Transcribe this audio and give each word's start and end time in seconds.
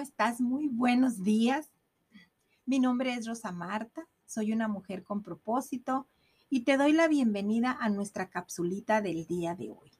estás? 0.00 0.40
Muy 0.40 0.66
buenos 0.66 1.22
días. 1.22 1.70
Mi 2.66 2.80
nombre 2.80 3.14
es 3.14 3.26
Rosa 3.26 3.52
Marta, 3.52 4.08
soy 4.26 4.52
una 4.52 4.66
mujer 4.66 5.04
con 5.04 5.22
propósito 5.22 6.06
y 6.50 6.64
te 6.64 6.76
doy 6.76 6.92
la 6.92 7.06
bienvenida 7.06 7.76
a 7.80 7.88
nuestra 7.88 8.28
capsulita 8.28 9.00
del 9.00 9.24
día 9.26 9.54
de 9.54 9.70
hoy. 9.70 9.92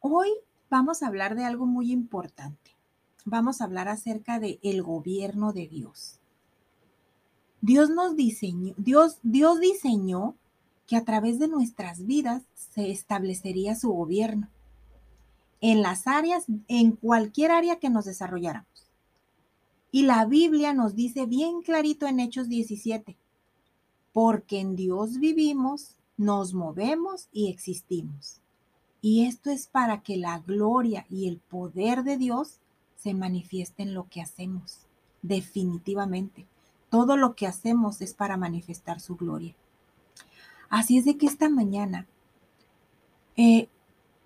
Hoy 0.00 0.28
vamos 0.68 1.02
a 1.02 1.06
hablar 1.06 1.34
de 1.34 1.44
algo 1.44 1.64
muy 1.64 1.90
importante. 1.90 2.76
Vamos 3.24 3.60
a 3.60 3.64
hablar 3.64 3.88
acerca 3.88 4.38
de 4.38 4.60
el 4.62 4.82
gobierno 4.82 5.54
de 5.54 5.66
Dios. 5.66 6.20
Dios 7.62 7.88
nos 7.88 8.16
diseñó, 8.16 8.74
Dios, 8.76 9.18
Dios 9.22 9.60
diseñó 9.60 10.36
que 10.86 10.96
a 10.96 11.04
través 11.04 11.38
de 11.38 11.48
nuestras 11.48 12.04
vidas 12.04 12.42
se 12.54 12.90
establecería 12.90 13.74
su 13.76 13.90
gobierno 13.92 14.48
en 15.62 15.80
las 15.80 16.06
áreas, 16.06 16.44
en 16.68 16.92
cualquier 16.92 17.52
área 17.52 17.78
que 17.78 17.88
nos 17.88 18.04
desarrolláramos. 18.04 18.68
Y 19.92 20.02
la 20.02 20.26
Biblia 20.26 20.74
nos 20.74 20.96
dice 20.96 21.24
bien 21.24 21.62
clarito 21.62 22.06
en 22.06 22.18
Hechos 22.18 22.48
17, 22.48 23.16
porque 24.12 24.58
en 24.58 24.74
Dios 24.74 25.18
vivimos, 25.18 25.96
nos 26.16 26.52
movemos 26.52 27.28
y 27.32 27.48
existimos. 27.48 28.40
Y 29.00 29.26
esto 29.26 29.50
es 29.50 29.68
para 29.68 30.02
que 30.02 30.16
la 30.16 30.40
gloria 30.40 31.06
y 31.08 31.28
el 31.28 31.38
poder 31.38 32.02
de 32.02 32.16
Dios 32.16 32.58
se 32.96 33.14
manifieste 33.14 33.84
en 33.84 33.94
lo 33.94 34.08
que 34.08 34.20
hacemos. 34.20 34.78
Definitivamente. 35.22 36.46
Todo 36.90 37.16
lo 37.16 37.34
que 37.36 37.46
hacemos 37.46 38.00
es 38.00 38.14
para 38.14 38.36
manifestar 38.36 39.00
su 39.00 39.16
gloria. 39.16 39.54
Así 40.68 40.98
es 40.98 41.04
de 41.04 41.16
que 41.16 41.26
esta 41.26 41.48
mañana 41.48 42.06
eh, 43.36 43.68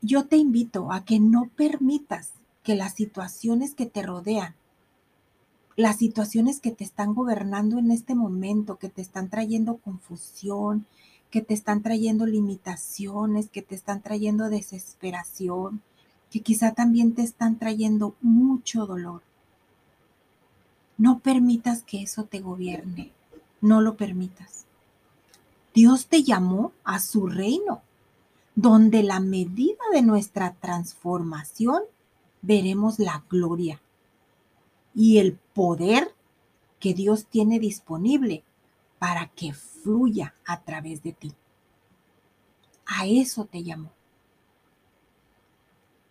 yo 0.00 0.26
te 0.26 0.36
invito 0.36 0.92
a 0.92 1.04
que 1.04 1.18
no 1.18 1.50
permitas 1.56 2.32
que 2.62 2.76
las 2.76 2.94
situaciones 2.94 3.74
que 3.74 3.86
te 3.86 4.02
rodean, 4.02 4.54
las 5.76 5.96
situaciones 5.96 6.60
que 6.60 6.70
te 6.70 6.84
están 6.84 7.14
gobernando 7.14 7.78
en 7.78 7.90
este 7.90 8.14
momento, 8.14 8.76
que 8.78 8.88
te 8.88 9.00
están 9.00 9.28
trayendo 9.28 9.76
confusión, 9.76 10.86
que 11.30 11.42
te 11.42 11.54
están 11.54 11.82
trayendo 11.82 12.26
limitaciones, 12.26 13.48
que 13.48 13.62
te 13.62 13.74
están 13.74 14.02
trayendo 14.02 14.50
desesperación, 14.50 15.82
que 16.30 16.40
quizá 16.40 16.72
también 16.72 17.14
te 17.14 17.22
están 17.22 17.58
trayendo 17.58 18.14
mucho 18.20 18.86
dolor. 18.86 19.22
No 20.96 21.20
permitas 21.20 21.82
que 21.82 22.02
eso 22.02 22.24
te 22.24 22.40
gobierne, 22.40 23.12
no 23.60 23.80
lo 23.80 23.96
permitas. 23.96 24.66
Dios 25.74 26.06
te 26.06 26.22
llamó 26.22 26.72
a 26.82 26.98
su 26.98 27.28
reino 27.28 27.82
donde 28.60 29.04
la 29.04 29.20
medida 29.20 29.84
de 29.92 30.02
nuestra 30.02 30.52
transformación 30.54 31.80
veremos 32.42 32.98
la 32.98 33.22
gloria 33.30 33.80
y 34.96 35.18
el 35.18 35.34
poder 35.54 36.12
que 36.80 36.92
Dios 36.92 37.26
tiene 37.26 37.60
disponible 37.60 38.42
para 38.98 39.28
que 39.28 39.52
fluya 39.52 40.34
a 40.44 40.60
través 40.62 41.04
de 41.04 41.12
ti. 41.12 41.32
A 42.84 43.06
eso 43.06 43.44
te 43.44 43.62
llamó. 43.62 43.92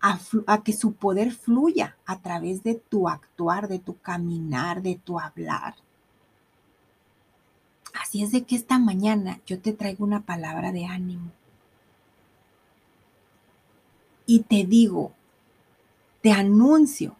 A, 0.00 0.18
a, 0.48 0.64
que 0.64 0.72
su 0.72 0.94
poder 0.94 1.30
fluya 1.30 1.96
a 2.06 2.22
través 2.22 2.64
de 2.64 2.74
tu 2.74 3.08
actuar, 3.08 3.68
de 3.68 3.78
tu 3.78 3.98
caminar, 3.98 4.82
de 4.82 4.96
tu 4.96 5.20
hablar. 5.20 5.76
Así 7.94 8.24
es 8.24 8.32
de 8.32 8.42
que 8.42 8.56
esta 8.56 8.80
mañana 8.80 9.40
yo 9.46 9.60
te 9.60 9.72
traigo 9.72 10.04
una 10.04 10.26
palabra 10.26 10.72
de 10.72 10.86
ánimo 10.86 11.30
y 14.32 14.38
te 14.44 14.64
digo, 14.64 15.12
te 16.22 16.32
anuncio 16.32 17.16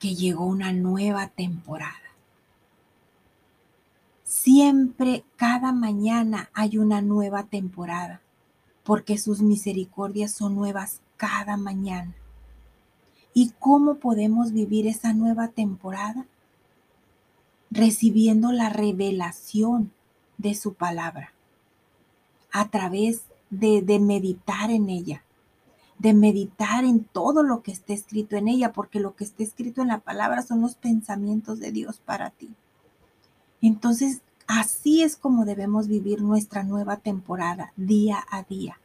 que 0.00 0.16
llegó 0.16 0.44
una 0.44 0.72
nueva 0.72 1.28
temporada. 1.28 1.94
Siempre, 4.24 5.22
cada 5.36 5.70
mañana 5.70 6.50
hay 6.52 6.78
una 6.78 7.00
nueva 7.00 7.44
temporada, 7.44 8.22
porque 8.82 9.18
sus 9.18 9.40
misericordias 9.40 10.32
son 10.32 10.56
nuevas 10.56 11.00
cada 11.16 11.56
mañana. 11.56 12.12
¿Y 13.32 13.52
cómo 13.60 13.98
podemos 13.98 14.50
vivir 14.50 14.88
esa 14.88 15.12
nueva 15.12 15.46
temporada? 15.46 16.26
Recibiendo 17.70 18.50
la 18.50 18.68
revelación 18.68 19.92
de 20.38 20.56
su 20.56 20.74
palabra, 20.74 21.32
a 22.50 22.68
través 22.68 23.22
de, 23.50 23.80
de 23.80 24.00
meditar 24.00 24.72
en 24.72 24.88
ella, 24.88 25.22
de 26.00 26.14
meditar 26.14 26.82
en 26.84 27.04
todo 27.04 27.42
lo 27.42 27.62
que 27.62 27.72
esté 27.72 27.92
escrito 27.92 28.34
en 28.36 28.48
ella, 28.48 28.72
porque 28.72 29.00
lo 29.00 29.14
que 29.14 29.24
esté 29.24 29.44
escrito 29.44 29.82
en 29.82 29.88
la 29.88 29.98
palabra 29.98 30.40
son 30.40 30.62
los 30.62 30.74
pensamientos 30.74 31.60
de 31.60 31.72
Dios 31.72 32.00
para 32.02 32.30
ti. 32.30 32.48
Entonces, 33.60 34.22
así 34.46 35.02
es 35.02 35.16
como 35.16 35.44
debemos 35.44 35.88
vivir 35.88 36.22
nuestra 36.22 36.62
nueva 36.62 36.96
temporada, 36.96 37.74
día 37.76 38.24
a 38.30 38.44
día, 38.44 38.80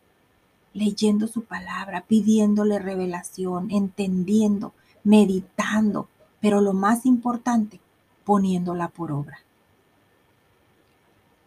leyendo 0.74 1.28
su 1.28 1.46
palabra, 1.46 2.02
pidiéndole 2.06 2.80
revelación, 2.80 3.72
entendiendo, 3.72 4.74
meditando, 5.06 6.09
pero 6.42 6.59
lo 6.59 6.74
más 6.74 7.06
importante, 7.06 7.80
poniéndola 8.26 8.90
por 8.90 9.14
obra. 9.14 9.40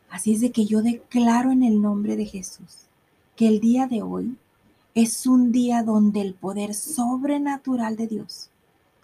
Así 0.09 0.33
es 0.33 0.41
de 0.41 0.51
que 0.51 0.65
yo 0.65 0.81
declaro 0.81 1.53
en 1.53 1.63
el 1.63 1.83
nombre 1.83 2.17
de 2.17 2.25
Jesús 2.25 2.87
que 3.37 3.49
el 3.49 3.61
día 3.61 3.87
de 3.87 4.01
hoy 4.01 4.39
es 4.99 5.29
un 5.29 5.53
día 5.53 5.85
donde 5.85 6.21
el 6.21 6.35
poder 6.35 6.75
sobrenatural 6.75 7.95
de 7.95 8.09
Dios 8.09 8.51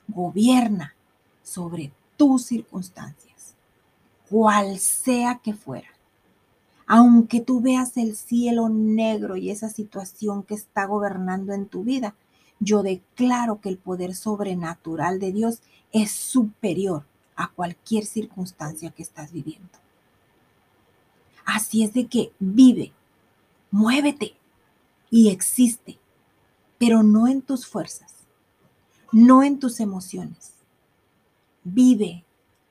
gobierna 0.08 0.96
sobre 1.44 1.92
tus 2.16 2.46
circunstancias, 2.46 3.54
cual 4.28 4.80
sea 4.80 5.40
que 5.40 5.54
fuera. 5.54 5.86
Aunque 6.88 7.40
tú 7.40 7.60
veas 7.60 7.96
el 7.96 8.16
cielo 8.16 8.68
negro 8.68 9.36
y 9.36 9.50
esa 9.50 9.68
situación 9.68 10.42
que 10.42 10.54
está 10.54 10.84
gobernando 10.86 11.52
en 11.52 11.66
tu 11.66 11.84
vida, 11.84 12.16
yo 12.58 12.82
declaro 12.82 13.60
que 13.60 13.68
el 13.68 13.78
poder 13.78 14.16
sobrenatural 14.16 15.20
de 15.20 15.30
Dios 15.30 15.60
es 15.92 16.10
superior 16.10 17.04
a 17.36 17.52
cualquier 17.52 18.04
circunstancia 18.04 18.90
que 18.90 19.04
estás 19.04 19.30
viviendo. 19.30 19.78
Así 21.44 21.84
es 21.84 21.92
de 21.94 22.08
que 22.08 22.32
vive, 22.40 22.92
muévete, 23.70 24.34
y 25.14 25.28
existe, 25.28 26.00
pero 26.76 27.04
no 27.04 27.28
en 27.28 27.40
tus 27.40 27.68
fuerzas, 27.68 28.26
no 29.12 29.44
en 29.44 29.60
tus 29.60 29.78
emociones. 29.78 30.54
Vive, 31.62 32.24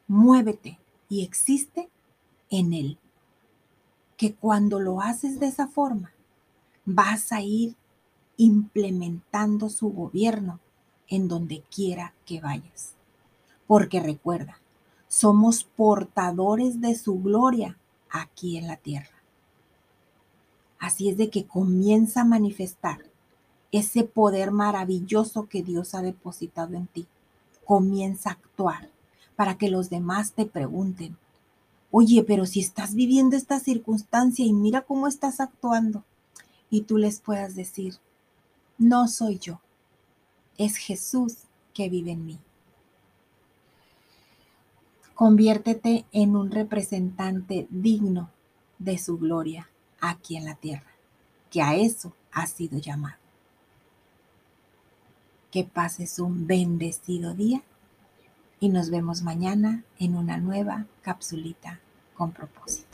muévete 0.09 0.77
y 1.07 1.23
existe 1.23 1.89
en 2.49 2.73
Él. 2.73 2.97
Que 4.17 4.35
cuando 4.35 4.81
lo 4.81 4.99
haces 4.99 5.39
de 5.39 5.47
esa 5.47 5.69
forma, 5.69 6.11
vas 6.83 7.31
a 7.31 7.39
ir 7.39 7.77
implementando 8.35 9.69
su 9.69 9.93
gobierno 9.93 10.59
en 11.07 11.29
donde 11.29 11.63
quiera 11.73 12.13
que 12.25 12.41
vayas. 12.41 12.95
Porque 13.67 14.01
recuerda, 14.01 14.59
somos 15.07 15.63
portadores 15.63 16.81
de 16.81 16.95
su 16.95 17.21
gloria 17.21 17.77
aquí 18.09 18.57
en 18.57 18.67
la 18.67 18.75
tierra. 18.75 19.22
Así 20.83 21.07
es 21.07 21.15
de 21.15 21.29
que 21.29 21.45
comienza 21.45 22.21
a 22.21 22.25
manifestar 22.25 23.05
ese 23.71 24.03
poder 24.03 24.51
maravilloso 24.51 25.47
que 25.47 25.63
Dios 25.63 25.95
ha 25.95 26.01
depositado 26.01 26.75
en 26.75 26.87
ti. 26.87 27.07
Comienza 27.63 28.29
a 28.29 28.33
actuar 28.33 28.89
para 29.37 29.57
que 29.57 29.69
los 29.69 29.89
demás 29.89 30.33
te 30.33 30.45
pregunten, 30.45 31.15
oye, 31.89 32.21
pero 32.25 32.45
si 32.45 32.59
estás 32.59 32.95
viviendo 32.95 33.37
esta 33.37 33.61
circunstancia 33.61 34.43
y 34.45 34.51
mira 34.51 34.81
cómo 34.81 35.07
estás 35.07 35.39
actuando, 35.39 36.03
y 36.69 36.81
tú 36.81 36.97
les 36.97 37.21
puedas 37.21 37.55
decir, 37.55 37.95
no 38.77 39.07
soy 39.07 39.39
yo, 39.39 39.61
es 40.57 40.75
Jesús 40.75 41.43
que 41.73 41.87
vive 41.87 42.11
en 42.11 42.25
mí. 42.25 42.39
Conviértete 45.15 46.03
en 46.11 46.35
un 46.35 46.51
representante 46.51 47.67
digno 47.69 48.31
de 48.79 48.97
su 48.97 49.17
gloria 49.17 49.69
aquí 50.09 50.35
en 50.35 50.45
la 50.45 50.55
tierra, 50.55 50.91
que 51.49 51.61
a 51.61 51.75
eso 51.75 52.13
ha 52.31 52.45
sido 52.45 52.77
llamado. 52.77 53.17
Que 55.49 55.63
pases 55.63 56.19
un 56.19 56.45
bendecido 56.45 57.33
día 57.33 57.61
y 58.59 58.69
nos 58.69 58.89
vemos 58.89 59.21
mañana 59.21 59.83
en 59.99 60.15
una 60.15 60.37
nueva 60.37 60.85
capsulita 61.01 61.79
con 62.15 62.31
propósito. 62.31 62.92